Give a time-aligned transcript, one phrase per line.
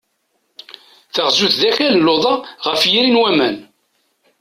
[1.13, 2.35] Taɣzut d akal n luḍa
[2.67, 3.55] ɣef yiri n waman.